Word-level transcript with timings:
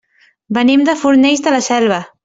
Venim 0.57 0.87
de 0.89 0.97
Fornells 1.03 1.45
de 1.49 1.57
la 1.57 1.61
Selva. 1.71 2.03